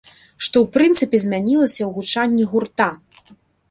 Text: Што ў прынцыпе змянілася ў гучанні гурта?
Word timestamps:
Што 0.45 0.57
ў 0.63 0.65
прынцыпе 0.77 1.21
змянілася 1.25 1.79
ў 1.85 1.91
гучанні 2.01 2.43
гурта? 2.53 2.93